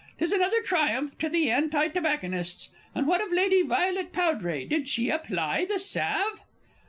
[0.17, 2.71] 'Tis another triumph to the Anti tobacconists.
[2.95, 6.41] And what of Lady Violet Powdray did she apply the salve?